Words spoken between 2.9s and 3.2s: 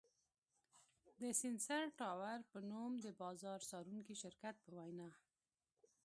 د